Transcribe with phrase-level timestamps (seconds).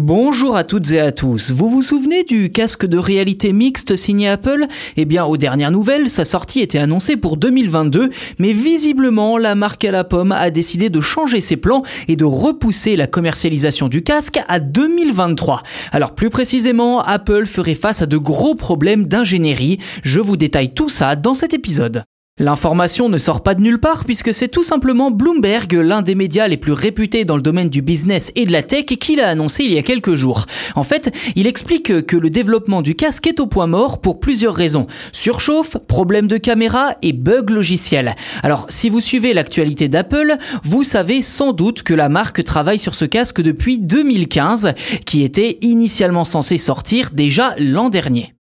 [0.00, 1.50] Bonjour à toutes et à tous.
[1.50, 4.66] Vous vous souvenez du casque de réalité mixte signé Apple?
[4.96, 8.08] Eh bien, aux dernières nouvelles, sa sortie était annoncée pour 2022,
[8.38, 12.24] mais visiblement, la marque à la pomme a décidé de changer ses plans et de
[12.24, 15.64] repousser la commercialisation du casque à 2023.
[15.90, 19.78] Alors, plus précisément, Apple ferait face à de gros problèmes d'ingénierie.
[20.04, 22.04] Je vous détaille tout ça dans cet épisode.
[22.38, 26.46] L'information ne sort pas de nulle part puisque c'est tout simplement Bloomberg, l'un des médias
[26.46, 29.64] les plus réputés dans le domaine du business et de la tech, qui l'a annoncé
[29.64, 30.46] il y a quelques jours.
[30.76, 34.54] En fait, il explique que le développement du casque est au point mort pour plusieurs
[34.54, 34.86] raisons.
[35.12, 38.14] Surchauffe, problème de caméra et bug logiciel.
[38.42, 42.94] Alors, si vous suivez l'actualité d'Apple, vous savez sans doute que la marque travaille sur
[42.94, 48.37] ce casque depuis 2015, qui était initialement censé sortir déjà l'an dernier.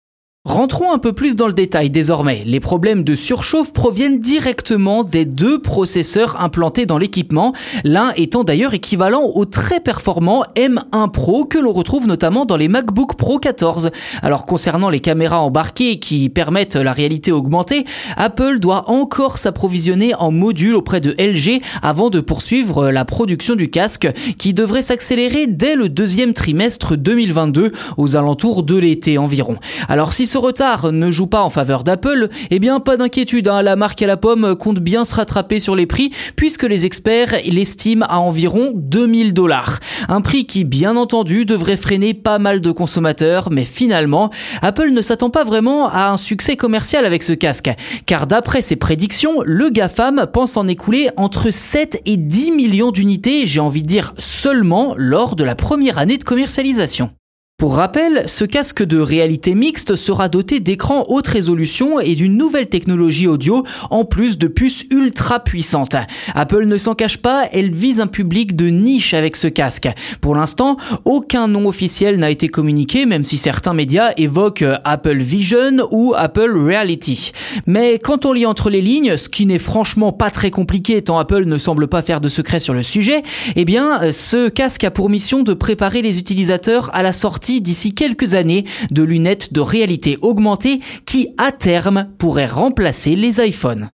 [0.45, 2.43] Rentrons un peu plus dans le détail désormais.
[2.45, 8.75] Les problèmes de surchauffe proviennent directement des deux processeurs implantés dans l'équipement, l'un étant d'ailleurs
[8.75, 13.89] équivalent au très performant M1 Pro que l'on retrouve notamment dans les MacBook Pro 14.
[14.21, 17.83] Alors concernant les caméras embarquées qui permettent la réalité augmentée,
[18.15, 23.71] Apple doit encore s'approvisionner en modules auprès de LG avant de poursuivre la production du
[23.71, 24.07] casque
[24.37, 29.55] qui devrait s'accélérer dès le deuxième trimestre 2022 aux alentours de l'été environ.
[29.89, 33.75] Alors si retard ne joue pas en faveur d'Apple, eh bien pas d'inquiétude, hein, la
[33.75, 38.05] marque à la pomme compte bien se rattraper sur les prix puisque les experts l'estiment
[38.07, 39.79] à environ 2000 dollars.
[40.09, 44.29] Un prix qui bien entendu devrait freiner pas mal de consommateurs, mais finalement,
[44.61, 47.71] Apple ne s'attend pas vraiment à un succès commercial avec ce casque,
[48.05, 53.45] car d'après ses prédictions, le GAFAM pense en écouler entre 7 et 10 millions d'unités,
[53.45, 57.11] j'ai envie de dire seulement lors de la première année de commercialisation.
[57.57, 62.67] Pour rappel, ce casque de réalité mixte sera doté d'écrans haute résolution et d'une nouvelle
[62.67, 65.95] technologie audio en plus de puces ultra puissantes.
[66.33, 69.87] Apple ne s'en cache pas, elle vise un public de niche avec ce casque.
[70.19, 75.87] Pour l'instant, aucun nom officiel n'a été communiqué, même si certains médias évoquent Apple Vision
[75.91, 77.31] ou Apple Reality.
[77.67, 81.19] Mais quand on lit entre les lignes, ce qui n'est franchement pas très compliqué tant
[81.19, 83.23] Apple ne semble pas faire de secret sur le sujet,
[83.55, 87.93] eh bien, ce casque a pour mission de préparer les utilisateurs à la sortie d'ici
[87.93, 93.89] quelques années de lunettes de réalité augmentée qui, à terme, pourraient remplacer les iPhones.